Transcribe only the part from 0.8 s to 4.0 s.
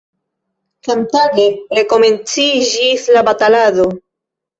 Samtage rekomenciĝis la batalado.